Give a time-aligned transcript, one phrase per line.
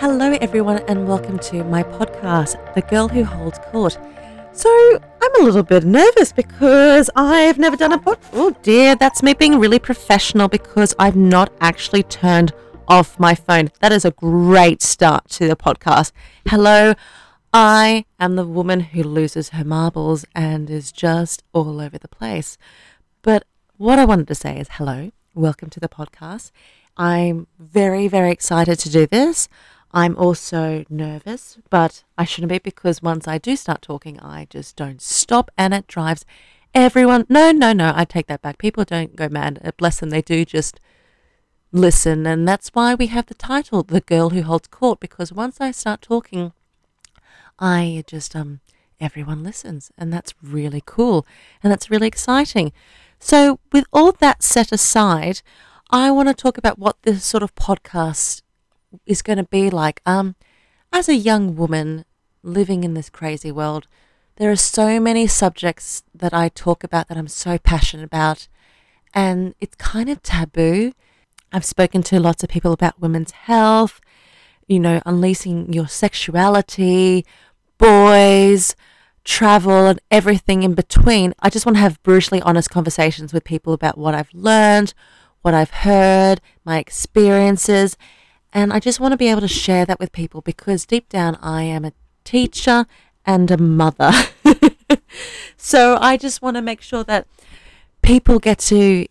[0.00, 3.98] Hello, everyone, and welcome to my podcast, The Girl Who Holds Court.
[4.52, 4.70] So,
[5.20, 8.20] I'm a little bit nervous because I've never done a pod.
[8.32, 12.52] Oh dear, that's me being really professional because I've not actually turned
[12.86, 13.70] off my phone.
[13.80, 16.12] That is a great start to the podcast.
[16.46, 16.94] Hello,
[17.52, 22.56] I am the woman who loses her marbles and is just all over the place.
[23.22, 23.42] But
[23.78, 26.52] what I wanted to say is hello, welcome to the podcast.
[26.96, 29.48] I'm very, very excited to do this.
[29.92, 34.76] I'm also nervous, but I shouldn't be because once I do start talking, I just
[34.76, 36.26] don't stop and it drives
[36.74, 37.24] everyone.
[37.28, 38.58] No, no, no, I take that back.
[38.58, 39.72] People don't go mad.
[39.78, 40.78] Bless them, they do just
[41.72, 42.26] listen.
[42.26, 45.70] And that's why we have the title, The Girl Who Holds Court, because once I
[45.70, 46.52] start talking,
[47.58, 48.60] I just, um,
[49.00, 49.90] everyone listens.
[49.96, 51.26] And that's really cool.
[51.62, 52.72] And that's really exciting.
[53.18, 55.40] So, with all that set aside,
[55.90, 58.42] I want to talk about what this sort of podcast
[59.06, 60.00] is going to be like.
[60.06, 60.34] Um,
[60.92, 62.04] as a young woman
[62.42, 63.86] living in this crazy world,
[64.36, 68.48] there are so many subjects that I talk about that I'm so passionate about,
[69.12, 70.92] and it's kind of taboo.
[71.52, 74.00] I've spoken to lots of people about women's health,
[74.66, 77.24] you know, unleashing your sexuality,
[77.78, 78.76] boys,
[79.24, 81.34] travel, and everything in between.
[81.40, 84.94] I just want to have brutally honest conversations with people about what I've learned,
[85.42, 87.96] what I've heard, my experiences,
[88.52, 91.36] and I just want to be able to share that with people because deep down
[91.36, 91.92] I am a
[92.24, 92.86] teacher
[93.26, 94.12] and a mother.
[95.56, 97.26] so I just want to make sure that
[98.02, 99.06] people get to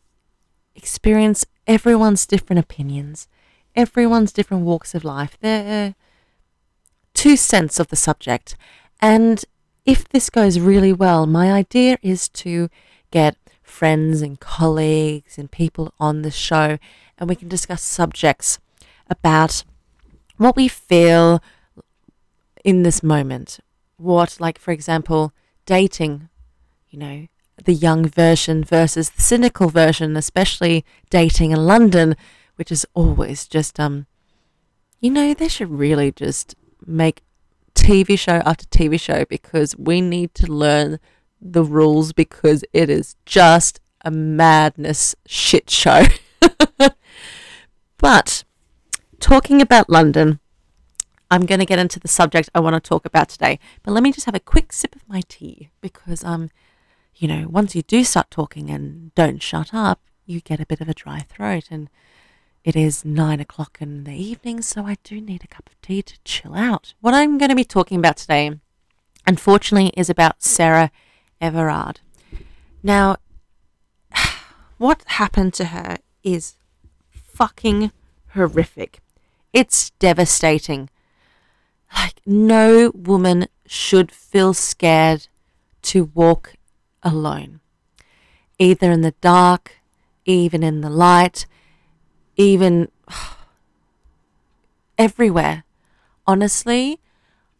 [0.75, 3.27] experience everyone's different opinions,
[3.75, 5.95] everyone's different walks of life, their
[7.13, 8.55] two cents of the subject.
[9.01, 9.43] And
[9.85, 12.69] if this goes really well, my idea is to
[13.11, 16.77] get friends and colleagues and people on the show
[17.17, 18.59] and we can discuss subjects
[19.09, 19.63] about
[20.37, 21.41] what we feel
[22.63, 23.59] in this moment.
[23.97, 25.33] What, like, for example,
[25.65, 26.29] dating,
[26.89, 27.27] you know,
[27.63, 32.15] the young version versus the cynical version, especially dating in London,
[32.55, 34.05] which is always just, um,
[34.99, 36.55] you know, they should really just
[36.85, 37.23] make
[37.73, 40.99] TV show after TV show because we need to learn
[41.39, 46.03] the rules because it is just a madness shit show.
[47.97, 48.43] but
[49.19, 50.39] talking about London,
[51.29, 53.59] I'm going to get into the subject I want to talk about today.
[53.83, 56.49] But let me just have a quick sip of my tea because, um,
[57.15, 60.81] you know, once you do start talking and don't shut up, you get a bit
[60.81, 61.65] of a dry throat.
[61.69, 61.89] And
[62.63, 66.01] it is nine o'clock in the evening, so I do need a cup of tea
[66.01, 66.93] to chill out.
[67.01, 68.59] What I'm going to be talking about today,
[69.25, 70.91] unfortunately, is about Sarah
[71.41, 72.01] Everard.
[72.83, 73.17] Now,
[74.77, 76.55] what happened to her is
[77.09, 77.91] fucking
[78.33, 78.99] horrific.
[79.53, 80.89] It's devastating.
[81.95, 85.27] Like, no woman should feel scared
[85.83, 86.53] to walk
[87.01, 87.61] alone,
[88.59, 89.77] either in the dark,
[90.25, 91.45] even in the light,
[92.35, 92.89] even
[94.97, 95.63] everywhere.
[96.25, 96.99] Honestly,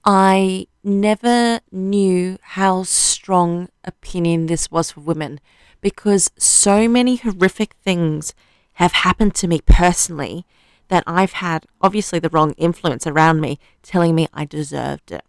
[0.03, 5.39] I never knew how strong opinion this was for women
[5.81, 8.33] because so many horrific things
[8.73, 10.45] have happened to me personally
[10.89, 15.23] that I've had obviously the wrong influence around me telling me I deserved it.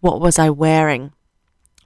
[0.00, 1.12] What was I wearing?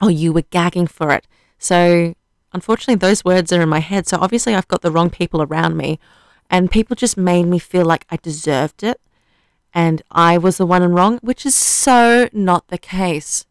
[0.00, 1.26] Oh, you were gagging for it.
[1.58, 2.14] So,
[2.52, 4.06] unfortunately, those words are in my head.
[4.06, 5.98] So, obviously, I've got the wrong people around me,
[6.50, 9.00] and people just made me feel like I deserved it
[9.74, 13.46] and I was the one in wrong, which is so not the case.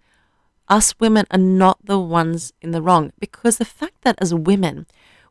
[0.67, 4.85] Us women are not the ones in the wrong because the fact that as women,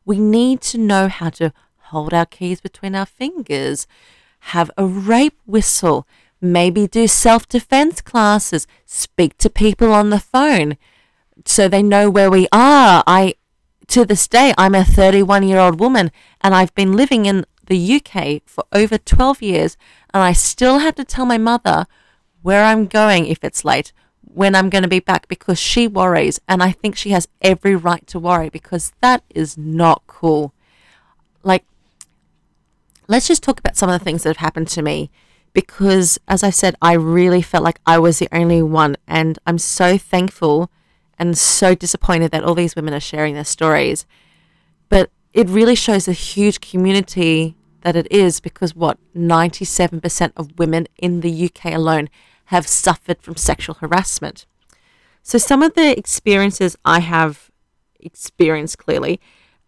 [0.05, 1.53] we need to know how to
[1.85, 3.87] hold our keys between our fingers,
[4.45, 6.07] have a rape whistle,
[6.39, 10.77] maybe do self defense classes, speak to people on the phone
[11.45, 13.03] so they know where we are.
[13.07, 13.35] I
[13.87, 17.95] to this day I'm a 31 year old woman and I've been living in the
[17.95, 19.77] UK for over 12 years
[20.13, 21.85] and I still have to tell my mother
[22.41, 26.39] where I'm going if it's late, when I'm going to be back because she worries
[26.47, 30.53] and I think she has every right to worry because that is not cool.
[33.11, 35.11] Let's just talk about some of the things that have happened to me
[35.51, 38.95] because, as I said, I really felt like I was the only one.
[39.05, 40.71] And I'm so thankful
[41.19, 44.05] and so disappointed that all these women are sharing their stories.
[44.87, 50.87] But it really shows the huge community that it is because what 97% of women
[50.97, 52.07] in the UK alone
[52.45, 54.45] have suffered from sexual harassment.
[55.21, 57.51] So, some of the experiences I have
[57.99, 59.19] experienced clearly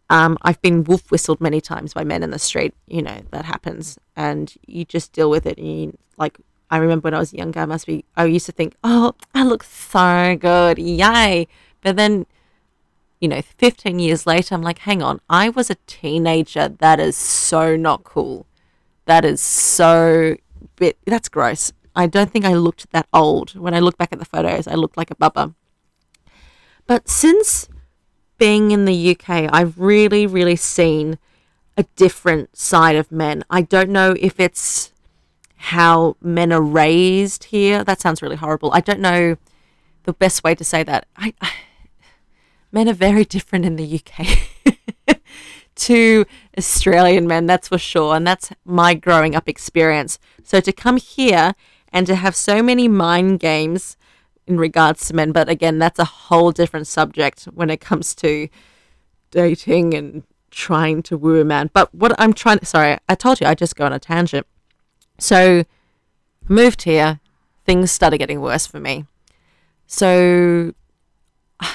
[0.09, 2.73] um, I've been wolf whistled many times by men in the street.
[2.87, 5.57] You know that happens, and you just deal with it.
[5.57, 6.37] And you, like
[6.73, 9.43] I remember when I was younger, I must be, I used to think, oh, I
[9.43, 10.79] look so good.
[10.79, 11.47] Yay.
[11.81, 12.25] But then,
[13.21, 16.69] you know, 15 years later, I'm like, hang on, I was a teenager.
[16.69, 18.47] That is so not cool.
[19.05, 20.35] That is so
[20.77, 21.73] bit, that's gross.
[21.95, 23.55] I don't think I looked that old.
[23.55, 25.53] When I look back at the photos, I looked like a bubba.
[26.87, 27.69] But since
[28.43, 31.17] being in the UK, I've really, really seen
[31.77, 33.41] a different side of men.
[33.49, 34.91] I don't know if it's
[35.55, 37.85] how men are raised here.
[37.85, 38.73] That sounds really horrible.
[38.73, 39.37] I don't know
[40.03, 41.07] the best way to say that.
[41.15, 41.53] I, I
[42.73, 45.21] men are very different in the UK
[45.75, 46.25] to
[46.57, 48.13] Australian men, that's for sure.
[48.13, 50.19] And that's my growing up experience.
[50.43, 51.55] So to come here
[51.93, 53.95] and to have so many mind games
[54.45, 58.49] in regards to men, but again, that's a whole different subject when it comes to
[59.31, 61.69] dating and trying to woo a man.
[61.73, 64.45] But what I'm trying to, sorry, I told you I just go on a tangent.
[65.17, 65.63] So,
[66.47, 67.19] moved here,
[67.65, 69.05] things started getting worse for me.
[69.87, 70.73] So,
[71.59, 71.67] the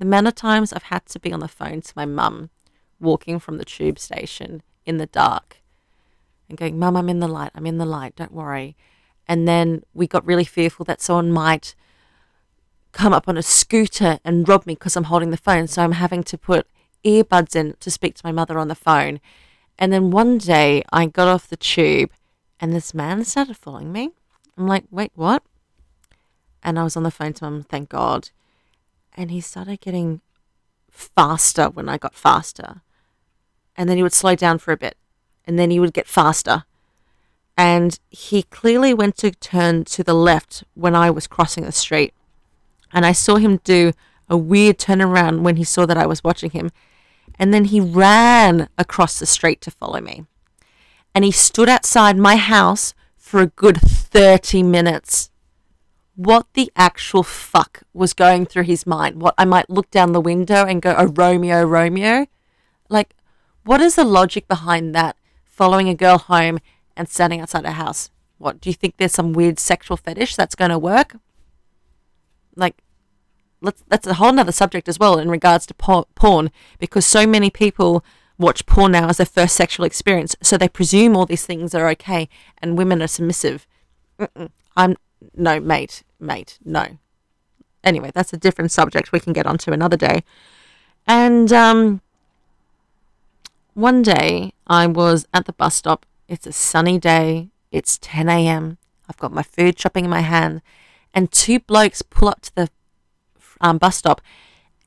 [0.00, 2.50] amount of times I've had to be on the phone to my mum
[3.00, 5.58] walking from the tube station in the dark
[6.48, 8.76] and going, Mum, I'm in the light, I'm in the light, don't worry.
[9.26, 11.74] And then we got really fearful that someone might
[12.96, 15.66] come up on a scooter and rob me because I'm holding the phone.
[15.66, 16.66] So I'm having to put
[17.04, 19.20] earbuds in to speak to my mother on the phone.
[19.78, 22.10] And then one day I got off the tube
[22.58, 24.12] and this man started following me.
[24.56, 25.42] I'm like, wait, what?
[26.62, 28.30] And I was on the phone to him, thank God.
[29.12, 30.22] And he started getting
[30.90, 32.80] faster when I got faster.
[33.76, 34.96] And then he would slow down for a bit.
[35.44, 36.64] And then he would get faster.
[37.58, 42.14] And he clearly went to turn to the left when I was crossing the street.
[42.92, 43.92] And I saw him do
[44.28, 46.70] a weird turnaround when he saw that I was watching him.
[47.38, 50.24] And then he ran across the street to follow me.
[51.14, 55.30] And he stood outside my house for a good 30 minutes.
[56.14, 59.20] What the actual fuck was going through his mind?
[59.20, 62.26] What I might look down the window and go, Oh, Romeo, Romeo?
[62.88, 63.14] Like,
[63.64, 65.16] what is the logic behind that?
[65.44, 66.58] Following a girl home
[66.96, 68.10] and standing outside her house.
[68.38, 71.16] What, do you think there's some weird sexual fetish that's going to work?
[72.56, 72.82] Like,
[73.60, 77.50] let's that's a whole nother subject as well in regards to porn because so many
[77.50, 78.04] people
[78.38, 81.88] watch porn now as their first sexual experience so they presume all these things are
[81.88, 82.28] okay
[82.62, 83.66] and women are submissive.
[84.18, 84.50] Mm-mm.
[84.76, 84.96] i'm
[85.34, 86.98] no mate mate no.
[87.84, 90.22] Anyway that's a different subject we can get onto another day.
[91.06, 92.00] And um
[93.74, 96.04] one day i was at the bus stop.
[96.28, 97.50] It's a sunny day.
[97.70, 100.60] It's 10 a.m i've got my food shopping in my hand
[101.16, 102.70] and two blokes pull up to the
[103.60, 104.20] um, bus stop,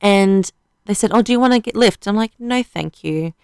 [0.00, 0.50] and
[0.86, 3.34] they said, "Oh, do you want to get lift?" I'm like, "No, thank you."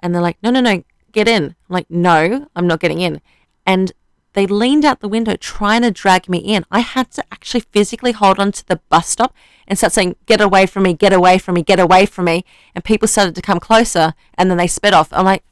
[0.00, 3.22] And they're like, "No, no, no, get in." I'm like, "No, I'm not getting in."
[3.64, 3.92] And
[4.34, 6.64] they leaned out the window trying to drag me in.
[6.70, 9.32] I had to actually physically hold on to the bus stop
[9.66, 12.44] and start saying, Get away from me, get away from me, get away from me.
[12.74, 15.08] And people started to come closer and then they sped off.
[15.12, 15.44] I'm like,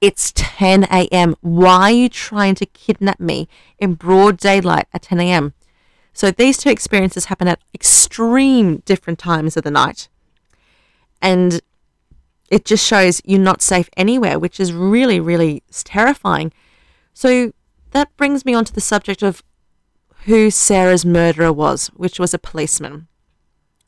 [0.00, 1.36] It's 10 a.m.
[1.42, 3.48] Why are you trying to kidnap me
[3.78, 5.52] in broad daylight at 10 a.m.?
[6.16, 10.08] So these two experiences happen at extreme different times of the night.
[11.20, 11.60] And
[12.50, 16.54] it just shows you're not safe anywhere, which is really, really terrifying.
[17.12, 17.52] So
[17.90, 19.42] that brings me on to the subject of
[20.24, 23.08] who Sarah's murderer was, which was a policeman,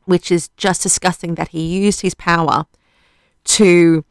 [0.04, 2.66] which is just disgusting that he used his power
[3.44, 4.04] to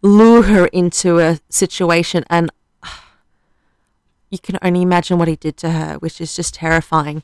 [0.00, 2.52] lure her into a situation and
[4.34, 7.22] you can only imagine what he did to her, which is just terrifying.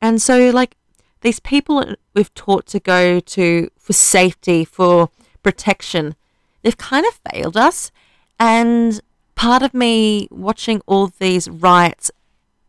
[0.00, 0.76] And so, like,
[1.20, 5.10] these people we've taught to go to for safety, for
[5.42, 6.14] protection,
[6.62, 7.92] they've kind of failed us.
[8.40, 9.00] And
[9.34, 12.10] part of me watching all these riots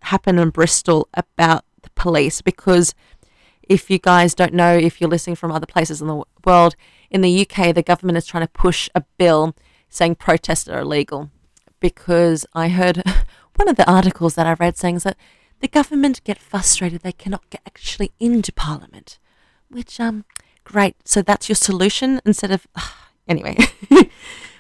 [0.01, 2.93] happen in Bristol about the police, because
[3.63, 6.75] if you guys don't know, if you're listening from other places in the world,
[7.09, 9.55] in the UK, the government is trying to push a bill
[9.87, 11.29] saying protests are illegal.
[11.79, 13.01] Because I heard
[13.59, 15.17] one of the articles that I read saying that
[15.59, 19.19] the government get frustrated they cannot get actually into Parliament,
[19.69, 20.25] which um
[20.63, 20.95] great.
[21.05, 22.89] So that's your solution instead of uh,
[23.27, 23.57] anyway.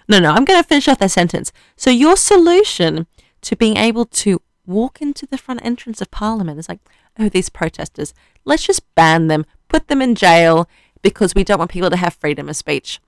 [0.09, 1.51] no, no, I'm going to finish off that sentence.
[1.77, 3.07] So your solution
[3.41, 6.79] to being able to walk into the front entrance of Parliament is like,
[7.17, 8.13] oh, these protesters,
[8.43, 10.67] let's just ban them, put them in jail
[11.01, 12.99] because we don't want people to have freedom of speech.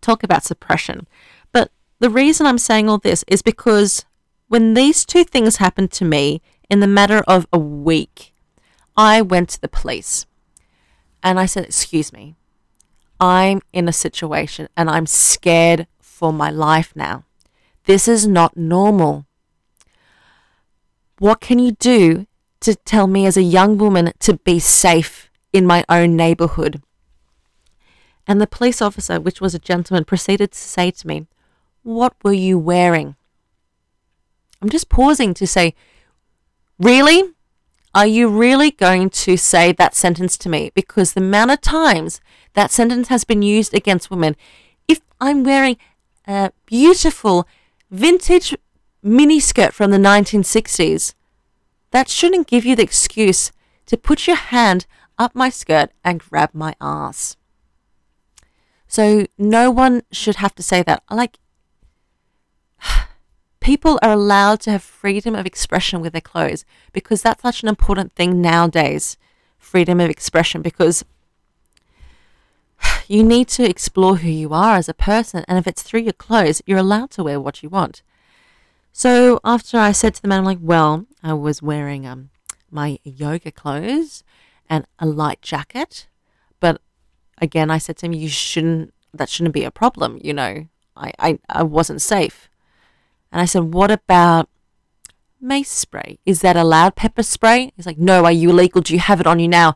[0.00, 1.08] Talk about suppression.
[1.52, 4.04] But the reason I'm saying all this is because
[4.48, 8.34] when these two things happened to me in the matter of a week,
[8.96, 10.26] I went to the police
[11.22, 12.34] and I said, Excuse me,
[13.20, 17.24] I'm in a situation and I'm scared for my life now.
[17.84, 19.26] This is not normal.
[21.18, 22.26] What can you do
[22.60, 26.82] to tell me as a young woman to be safe in my own neighborhood?
[28.26, 31.26] And the police officer, which was a gentleman, proceeded to say to me,
[31.82, 33.16] What were you wearing?
[34.60, 35.74] I'm just pausing to say,
[36.78, 37.22] Really?
[37.94, 40.70] Are you really going to say that sentence to me?
[40.74, 42.20] Because the amount of times
[42.54, 44.36] that sentence has been used against women,
[44.86, 45.78] if I'm wearing
[46.26, 47.48] a beautiful
[47.90, 48.54] vintage
[49.04, 51.14] miniskirt from the 1960s,
[51.90, 53.50] that shouldn't give you the excuse
[53.86, 54.86] to put your hand
[55.18, 57.36] up my skirt and grab my ass.
[58.86, 61.02] So no one should have to say that.
[61.10, 61.38] Like,
[63.68, 67.68] people are allowed to have freedom of expression with their clothes because that's such an
[67.68, 69.18] important thing nowadays
[69.58, 71.04] freedom of expression because
[73.08, 76.14] you need to explore who you are as a person and if it's through your
[76.14, 78.00] clothes you're allowed to wear what you want.
[78.90, 82.30] So after i said to the man i'm like well i was wearing um
[82.70, 84.24] my yoga clothes
[84.70, 86.06] and a light jacket
[86.58, 86.80] but
[87.36, 90.68] again i said to him you shouldn't that shouldn't be a problem you know.
[90.96, 92.48] I i, I wasn't safe
[93.30, 94.48] and I said, What about
[95.40, 96.18] mace spray?
[96.24, 97.72] Is that allowed pepper spray?
[97.76, 98.80] He's like, No, are you illegal?
[98.80, 99.74] Do you have it on you now?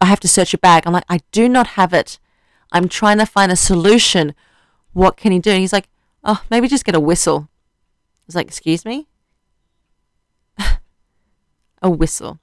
[0.00, 0.84] I have to search your bag.
[0.86, 2.18] I'm like, I do not have it.
[2.70, 4.34] I'm trying to find a solution.
[4.92, 5.50] What can he do?
[5.50, 5.88] And he's like,
[6.24, 7.48] Oh, maybe just get a whistle.
[7.50, 9.08] I was like, Excuse me?
[11.82, 12.38] a whistle.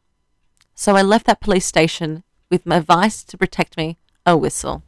[0.76, 4.84] So I left that police station with my advice to protect me a whistle.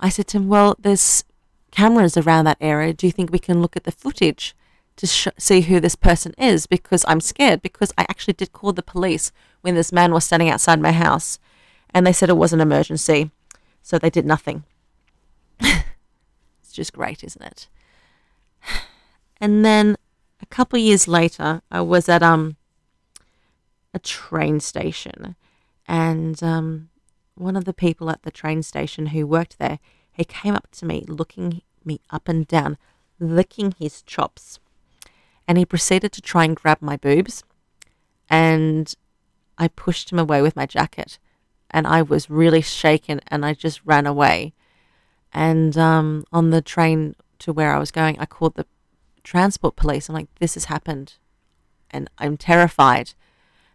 [0.00, 1.24] I said to him, Well, there's
[1.70, 4.54] cameras around that area, do you think we can look at the footage
[4.96, 6.66] to sh- see who this person is?
[6.66, 10.50] Because I'm scared because I actually did call the police when this man was standing
[10.50, 11.38] outside my house
[11.92, 13.30] and they said it was an emergency.
[13.82, 14.64] So they did nothing.
[15.60, 17.68] it's just great, isn't it?
[19.40, 19.96] And then
[20.42, 22.56] a couple years later, I was at um
[23.94, 25.36] a train station
[25.86, 26.90] and um
[27.36, 29.78] one of the people at the train station who worked there,
[30.18, 32.76] he came up to me looking me up and down,
[33.20, 34.58] licking his chops.
[35.46, 37.44] And he proceeded to try and grab my boobs.
[38.28, 38.92] And
[39.56, 41.18] I pushed him away with my jacket.
[41.70, 44.54] And I was really shaken and I just ran away.
[45.32, 48.66] And um, on the train to where I was going, I called the
[49.22, 50.08] transport police.
[50.08, 51.14] I'm like, this has happened.
[51.90, 53.14] And I'm terrified.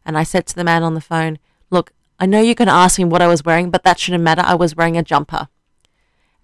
[0.05, 2.73] And I said to the man on the phone, look, I know you're going to
[2.73, 4.43] ask me what I was wearing, but that shouldn't matter.
[4.45, 5.47] I was wearing a jumper.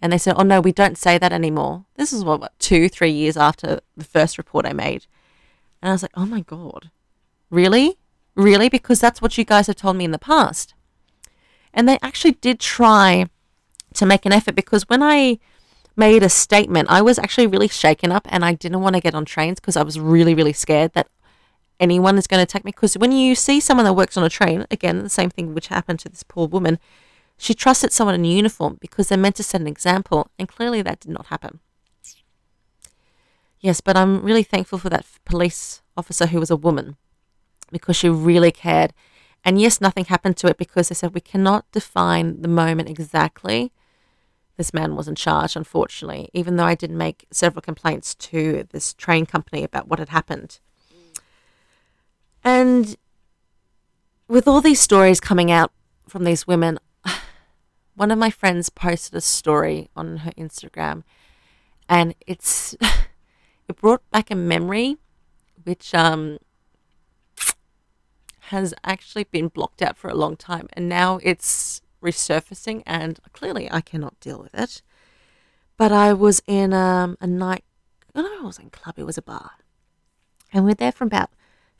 [0.01, 1.85] And they said, oh no, we don't say that anymore.
[1.95, 5.05] This is what, what, two, three years after the first report I made.
[5.81, 6.89] And I was like, oh my God,
[7.49, 7.97] really?
[8.35, 8.69] Really?
[8.69, 10.73] Because that's what you guys have told me in the past.
[11.73, 13.25] And they actually did try
[13.93, 15.39] to make an effort because when I
[15.95, 19.15] made a statement, I was actually really shaken up and I didn't want to get
[19.15, 21.09] on trains because I was really, really scared that
[21.79, 22.71] anyone is going to attack me.
[22.71, 25.67] Because when you see someone that works on a train, again, the same thing which
[25.67, 26.79] happened to this poor woman,
[27.39, 30.99] she trusted someone in uniform because they're meant to set an example, and clearly that
[30.99, 31.61] did not happen.
[33.61, 36.97] Yes, but I'm really thankful for that police officer who was a woman
[37.71, 38.93] because she really cared.
[39.45, 43.71] And yes, nothing happened to it because they said we cannot define the moment exactly.
[44.57, 48.93] This man was in charge, unfortunately, even though I did make several complaints to this
[48.93, 50.59] train company about what had happened.
[52.43, 52.97] And
[54.27, 55.71] with all these stories coming out
[56.05, 56.79] from these women,
[57.99, 61.03] one of my friends posted a story on her Instagram
[61.89, 62.73] and it's
[63.67, 64.95] it brought back a memory
[65.65, 66.37] which um
[68.51, 73.69] has actually been blocked out for a long time and now it's resurfacing and clearly
[73.69, 74.81] I cannot deal with it.
[75.75, 77.65] But I was in um, a night
[78.15, 79.51] I don't know, I was in a club, it was a bar.
[80.53, 81.31] And we're there from about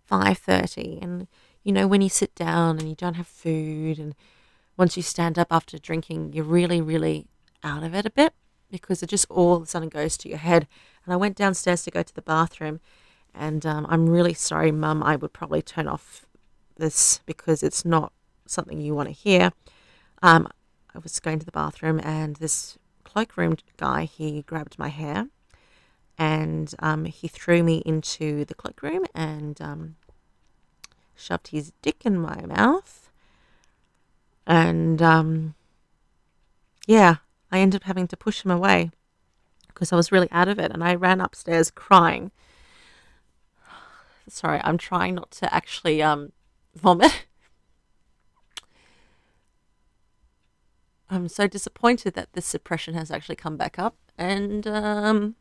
[0.04, 1.28] five thirty and
[1.64, 4.16] you know when you sit down and you don't have food and
[4.80, 7.28] once you stand up after drinking, you're really, really
[7.66, 8.34] out of it a bit
[8.72, 10.68] because it just all of a sudden goes to your head.
[11.04, 12.80] And I went downstairs to go to the bathroom,
[13.36, 15.04] and um, I'm really sorry, Mum.
[15.04, 16.26] I would probably turn off
[16.78, 18.14] this because it's not
[18.46, 19.52] something you want to hear.
[20.24, 20.48] Um,
[20.96, 25.28] I was going to the bathroom, and this cloakroom guy he grabbed my hair,
[26.18, 29.98] and um, he threw me into the cloakroom and um,
[31.18, 32.99] shoved his dick in my mouth
[34.50, 35.54] and um,
[36.88, 37.18] yeah,
[37.52, 38.90] I ended up having to push him away
[39.68, 40.72] because I was really out of it.
[40.72, 42.32] And I ran upstairs crying.
[44.28, 46.32] Sorry, I'm trying not to actually um,
[46.76, 47.28] vomit.
[51.12, 53.98] I'm so disappointed that this suppression has actually come back up.
[54.18, 55.36] And um,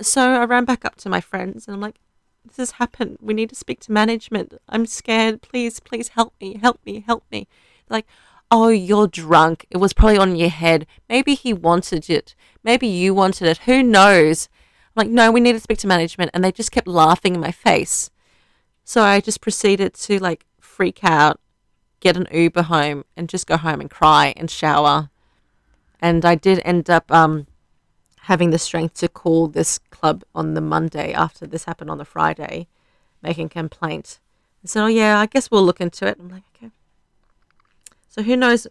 [0.00, 1.96] so I ran back up to my friends and I'm like,
[2.44, 3.18] this has happened.
[3.20, 4.54] We need to speak to management.
[4.68, 5.42] I'm scared.
[5.42, 7.46] Please, please help me, help me, help me.
[7.88, 8.06] Like,
[8.50, 9.66] oh, you're drunk.
[9.70, 10.86] It was probably on your head.
[11.08, 12.34] Maybe he wanted it.
[12.64, 13.58] Maybe you wanted it.
[13.58, 14.48] Who knows?
[14.88, 16.30] I'm like, no, we need to speak to management.
[16.34, 18.10] And they just kept laughing in my face.
[18.84, 21.40] So I just proceeded to like freak out,
[22.00, 25.10] get an Uber home, and just go home and cry and shower.
[26.00, 27.46] And I did end up um,
[28.30, 32.04] having the strength to call this club on the Monday after this happened on the
[32.04, 32.68] Friday,
[33.22, 34.20] making complaint.
[34.62, 36.70] And said, "Oh yeah, I guess we'll look into it." I'm like, "Okay."
[38.08, 38.68] So who knows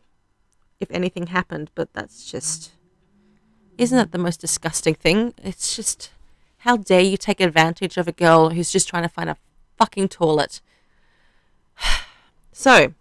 [0.80, 2.72] if anything happened, but that's just
[3.78, 5.34] isn't that the most disgusting thing?
[5.44, 6.12] It's just
[6.60, 9.38] how dare you take advantage of a girl who's just trying to find a
[9.78, 10.62] fucking toilet.
[12.54, 12.94] so,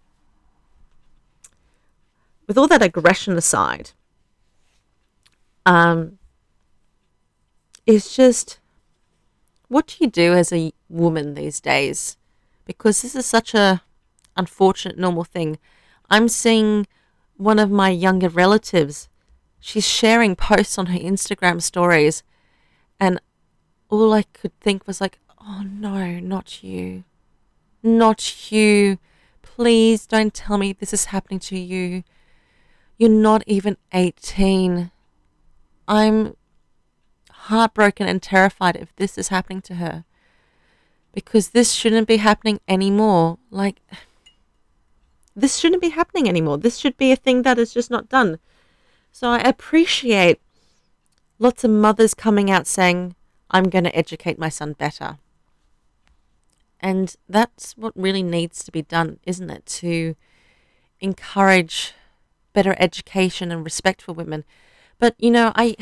[2.47, 3.91] with all that aggression aside,
[5.65, 6.18] um,
[7.89, 8.59] it's just
[9.67, 12.17] what do you do as a woman these days?
[12.65, 13.81] Because this is such a
[14.37, 15.57] unfortunate normal thing.
[16.07, 16.85] I'm seeing
[17.35, 19.09] one of my younger relatives.
[19.59, 22.21] She's sharing posts on her Instagram stories,
[22.99, 23.19] and
[23.89, 27.05] all I could think was like, "Oh no, not you,
[27.81, 28.99] not you!
[29.41, 32.03] Please don't tell me this is happening to you.
[32.99, 34.91] You're not even 18.
[35.87, 36.35] I'm
[37.49, 40.05] heartbroken and terrified if this is happening to her.
[41.13, 43.39] Because this shouldn't be happening anymore.
[43.49, 43.81] Like,
[45.35, 46.57] this shouldn't be happening anymore.
[46.57, 48.39] This should be a thing that is just not done.
[49.11, 50.39] So I appreciate
[51.39, 53.15] lots of mothers coming out saying,
[53.49, 55.17] I'm going to educate my son better.
[56.79, 59.65] And that's what really needs to be done, isn't it?
[59.65, 60.15] To
[60.99, 61.93] encourage
[62.53, 64.45] better education and respect for women.
[64.99, 65.75] But, you know, I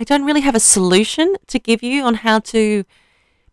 [0.00, 2.84] I don't really have a solution to give you on how to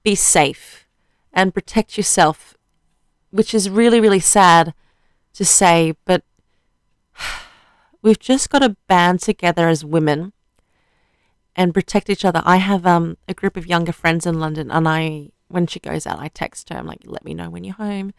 [0.02, 0.88] be safe
[1.34, 2.56] and protect yourself,
[3.32, 4.74] which is really, really sad
[5.34, 6.24] to say, but
[8.02, 10.32] we've just got to band together as women
[11.54, 12.42] and protect each other.
[12.46, 16.08] I have um, a group of younger friends in London, and I, when she goes
[16.08, 16.78] out, I text her.
[16.78, 18.14] I'm like, "Let me know when you're home.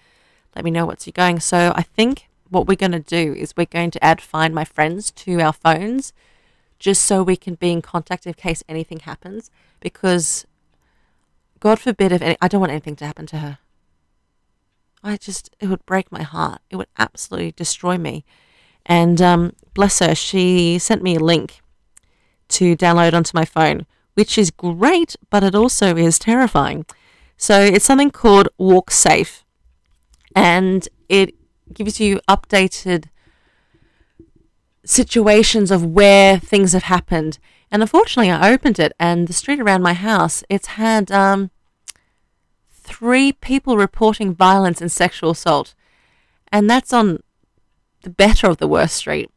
[0.54, 3.54] Let me know what's you going." So I think what we're going to do is
[3.56, 6.12] we're going to add Find My Friends to our phones
[6.78, 9.50] just so we can be in contact in case anything happens.
[9.80, 10.46] Because,
[11.60, 13.58] God forbid, if any, I don't want anything to happen to her.
[15.02, 16.60] I just, it would break my heart.
[16.70, 18.24] It would absolutely destroy me.
[18.86, 21.60] And um, bless her, she sent me a link
[22.48, 26.86] to download onto my phone, which is great, but it also is terrifying.
[27.36, 29.44] So it's something called Walk Safe,
[30.34, 31.34] and it
[31.72, 33.04] gives you updated
[34.84, 37.38] situations of where things have happened.
[37.70, 41.50] And unfortunately, I opened it, and the street around my house, it's had um,
[42.70, 45.74] three people reporting violence and sexual assault.
[46.50, 47.22] And that's on
[48.02, 49.30] the better of the worst street.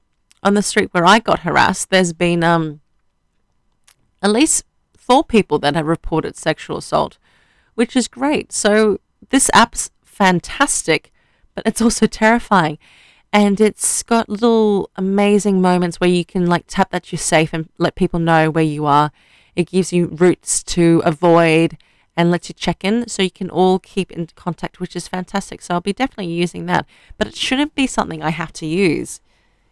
[0.43, 2.79] On the street where I got harassed, there's been um,
[4.21, 4.63] at least
[4.97, 7.17] four people that have reported sexual assault,
[7.75, 8.51] which is great.
[8.51, 8.99] So
[9.29, 11.11] this app's fantastic,
[11.53, 12.77] but it's also terrifying
[13.33, 17.69] and it's got little amazing moments where you can like tap that you're safe and
[17.77, 19.11] let people know where you are.
[19.55, 21.77] It gives you routes to avoid
[22.17, 25.61] and lets you check in so you can all keep in contact, which is fantastic.
[25.61, 26.85] So I'll be definitely using that.
[27.17, 29.21] But it shouldn't be something I have to use.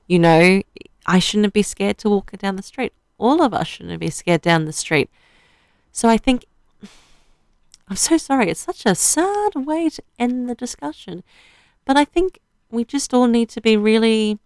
[0.08, 0.62] You know,
[1.06, 2.94] I shouldn't be scared to walk down the street.
[3.18, 5.10] All of us shouldn't be scared down the street.
[5.92, 6.46] So I think
[7.90, 8.50] I'm so sorry.
[8.50, 11.24] It's such a sad way to end the discussion.
[11.84, 12.40] But I think
[12.72, 14.40] we just all need to be really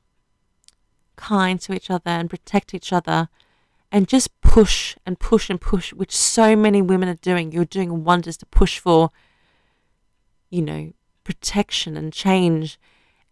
[1.16, 3.30] kind to each other and protect each other
[3.92, 7.52] and just push and push and push, which so many women are doing.
[7.52, 9.12] You're doing wonders to push for,
[10.50, 12.80] you know, protection and change.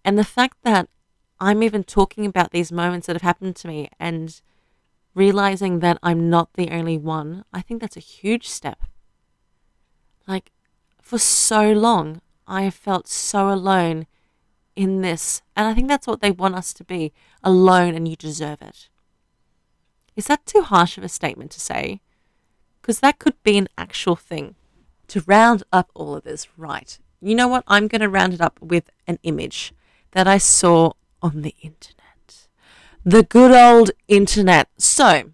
[0.06, 0.88] And the fact that
[1.40, 4.40] I'm even talking about these moments that have happened to me and
[5.16, 8.80] realizing that I'm not the only one, I think that's a huge step.
[10.28, 10.52] Like,
[11.02, 14.06] for so long, I have felt so alone
[14.76, 15.42] in this.
[15.56, 18.90] And I think that's what they want us to be alone and you deserve it.
[20.16, 22.02] Is that too harsh of a statement to say?
[22.82, 24.56] Because that could be an actual thing.
[25.10, 26.98] To round up all of this, right?
[27.22, 27.64] You know what?
[27.68, 29.74] I'm going to round it up with an image
[30.12, 32.48] that I saw on the internet.
[33.04, 34.70] The good old internet.
[34.78, 35.32] So,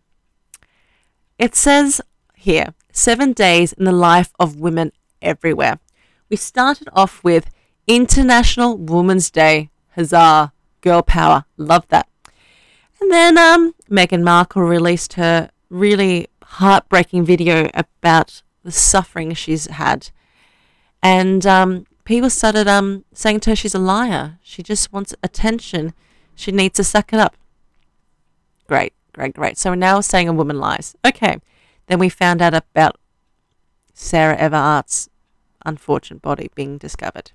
[1.38, 2.02] it says
[2.36, 5.80] here seven days in the life of women everywhere.
[6.30, 7.50] We started off with
[7.88, 9.69] International Women's Day.
[9.95, 10.52] Huzzah.
[10.82, 11.45] Girl power.
[11.58, 12.08] Love that.
[13.02, 20.10] And then um, Meghan Markle released her really heartbreaking video about the suffering she's had.
[21.02, 24.39] And um, people started um, saying to her she's a liar.
[24.41, 25.93] She just wants attention.
[26.36, 27.36] She needs to suck it up.
[28.67, 29.58] Great, great, great.
[29.58, 30.95] So we're now saying a woman lies.
[31.06, 31.38] Okay.
[31.88, 32.97] Then we found out about
[33.93, 35.10] Sarah Everard's
[35.65, 37.32] unfortunate body being discovered.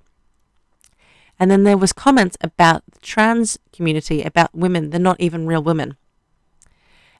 [1.39, 4.89] And then there was comments about the trans community, about women.
[4.89, 5.97] They're not even real women.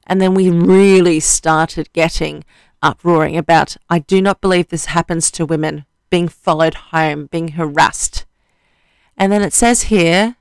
[0.06, 2.44] And then we really started getting
[2.82, 8.26] uproaring about, I do not believe this happens to women, being followed home, being harassed.
[9.16, 10.36] And then it says here,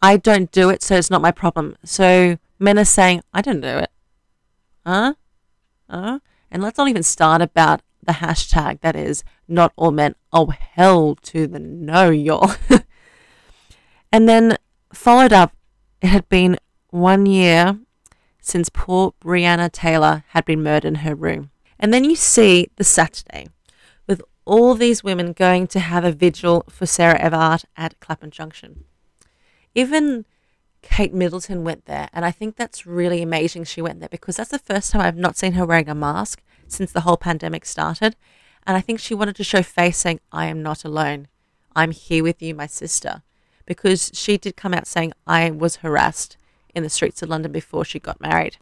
[0.00, 1.76] I don't do it, so it's not my problem.
[1.84, 3.90] So men are saying, I don't do it.
[4.86, 5.14] Huh?
[5.90, 6.18] Huh?
[6.50, 10.14] And let's not even start about the hashtag that is not all men.
[10.32, 12.54] Oh, hell to the no, y'all.
[14.14, 14.56] and then
[14.92, 15.56] followed up,
[16.00, 16.56] it had been
[16.90, 17.80] one year
[18.40, 21.50] since poor Breonna Taylor had been murdered in her room.
[21.80, 23.48] And then you see the Saturday
[24.06, 28.84] with all these women going to have a vigil for Sarah Everard at Clapham Junction.
[29.74, 30.26] Even
[30.80, 34.52] Kate Middleton went there, and I think that's really amazing she went there because that's
[34.52, 38.14] the first time I've not seen her wearing a mask since the whole pandemic started.
[38.64, 41.26] And I think she wanted to show face saying, I am not alone.
[41.74, 43.24] I'm here with you, my sister.
[43.66, 46.36] Because she did come out saying, I was harassed
[46.74, 48.56] in the streets of London before she got married.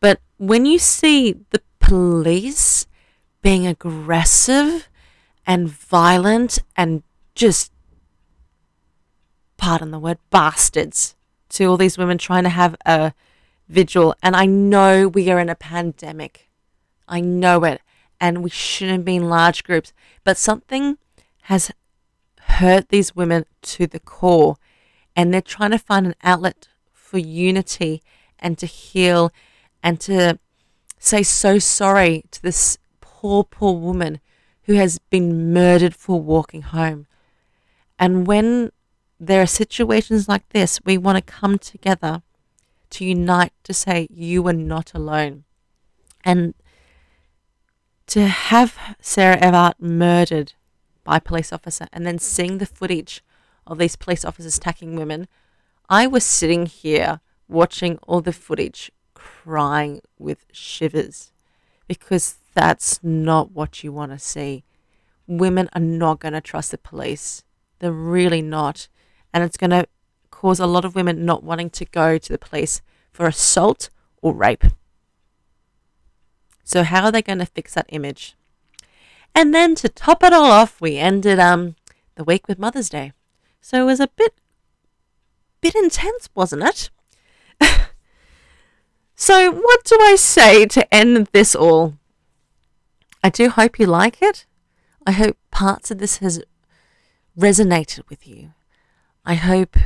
[0.00, 2.86] But when you see the police
[3.42, 4.88] being aggressive
[5.46, 7.02] and violent and
[7.34, 7.72] just,
[9.56, 11.16] pardon the word, bastards
[11.50, 13.12] to all these women trying to have a
[13.68, 16.48] vigil, and I know we are in a pandemic.
[17.08, 17.80] I know it.
[18.20, 19.92] And we shouldn't be in large groups.
[20.24, 20.98] But something
[21.42, 21.70] has
[22.58, 24.56] hurt these women to the core
[25.14, 28.02] and they're trying to find an outlet for unity
[28.38, 29.32] and to heal
[29.82, 30.38] and to
[30.98, 34.20] say so sorry to this poor, poor woman
[34.62, 37.06] who has been murdered for walking home.
[37.98, 38.70] And when
[39.18, 42.22] there are situations like this, we want to come together
[42.90, 45.44] to unite to say, You are not alone.
[46.24, 46.54] And
[48.08, 50.52] to have Sarah Everard murdered
[51.08, 52.18] by police officer and then hmm.
[52.34, 53.24] seeing the footage
[53.66, 55.26] of these police officers attacking women,
[55.88, 61.32] I was sitting here watching all the footage crying with shivers
[61.86, 64.64] because that's not what you want to see.
[65.26, 67.42] Women are not going to trust the police.
[67.78, 68.88] They're really not.
[69.32, 69.88] And it's going to
[70.30, 73.88] cause a lot of women not wanting to go to the police for assault
[74.20, 74.64] or rape.
[76.64, 78.36] So, how are they going to fix that image?
[79.34, 81.76] And then to top it all off, we ended um,
[82.16, 83.12] the week with Mother's Day.
[83.60, 84.34] So it was a bit
[85.60, 86.90] bit intense, wasn't it?
[89.16, 91.94] so what do I say to end this all?
[93.22, 94.46] I do hope you like it.
[95.06, 96.42] I hope parts of this has
[97.38, 98.52] resonated with you.
[99.24, 99.76] I hope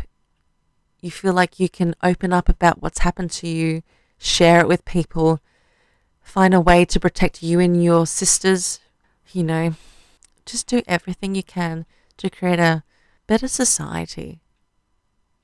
[1.01, 3.83] you feel like you can open up about what's happened to you,
[4.19, 5.41] share it with people,
[6.21, 8.81] find a way to protect you and your sisters,
[9.33, 9.75] you know,
[10.45, 11.87] just do everything you can
[12.19, 12.85] to create a
[13.27, 14.41] better society.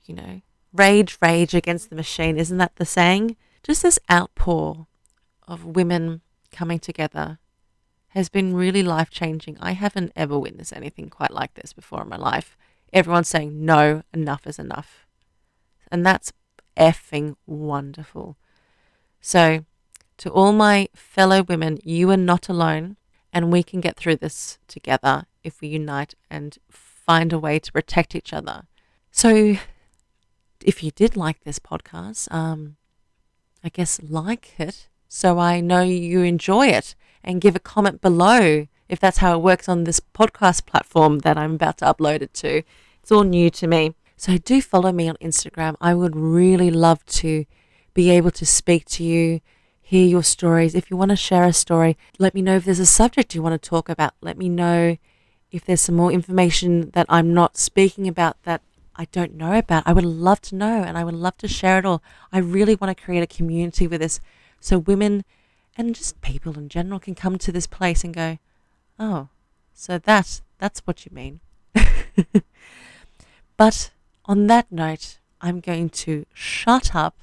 [0.05, 0.41] You know,
[0.73, 2.37] rage, rage against the machine.
[2.37, 3.35] Isn't that the saying?
[3.63, 4.87] Just this outpour
[5.47, 6.21] of women
[6.51, 7.39] coming together
[8.09, 9.57] has been really life changing.
[9.59, 12.57] I haven't ever witnessed anything quite like this before in my life.
[12.91, 15.05] Everyone's saying, no, enough is enough.
[15.91, 16.33] And that's
[16.75, 18.37] effing wonderful.
[19.21, 19.65] So,
[20.17, 22.97] to all my fellow women, you are not alone,
[23.33, 27.71] and we can get through this together if we unite and find a way to
[27.71, 28.63] protect each other.
[29.11, 29.55] So,
[30.63, 32.75] if you did like this podcast, um,
[33.63, 38.67] I guess like it so I know you enjoy it and give a comment below
[38.87, 42.33] if that's how it works on this podcast platform that I'm about to upload it
[42.35, 42.61] to.
[43.01, 43.95] It's all new to me.
[44.15, 45.75] So do follow me on Instagram.
[45.81, 47.45] I would really love to
[47.95, 49.41] be able to speak to you,
[49.89, 50.75] hear your stories.
[50.75, 53.41] If you want to share a story, let me know if there's a subject you
[53.41, 54.13] want to talk about.
[54.21, 54.97] Let me know
[55.51, 58.61] if there's some more information that I'm not speaking about that
[58.95, 61.79] I don't know about, I would love to know and I would love to share
[61.79, 62.03] it all.
[62.31, 64.19] I really want to create a community with this
[64.59, 65.25] so women
[65.75, 68.37] and just people in general can come to this place and go,
[68.99, 69.29] oh,
[69.73, 71.39] so that's, that's what you mean.
[73.57, 73.89] but
[74.25, 77.17] on that note, I'm going to shut up,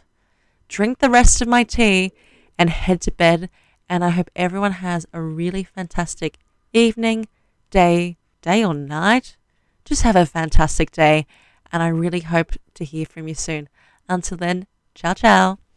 [0.67, 2.13] drink the rest of my tea,
[2.59, 3.51] and head to bed.
[3.89, 6.39] And I hope everyone has a really fantastic
[6.73, 7.29] evening,
[7.71, 9.37] day, day or night.
[9.85, 11.27] Just have a fantastic day,
[11.71, 13.69] and I really hope to hear from you soon.
[14.09, 15.66] Until then, ciao, ciao.